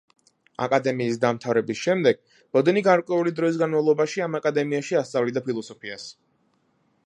აკადემიის 0.65 1.19
დამთავრების 1.25 1.83
შემდეგ 1.89 2.23
ბოდენი 2.57 2.83
გარკვეული 2.89 3.35
დროის 3.41 3.61
განმავლობაში 3.65 4.27
ამ 4.29 4.41
აკადემიაში 4.41 5.01
ასწავლიდა 5.05 5.47
ფილოსოფიას. 5.51 6.11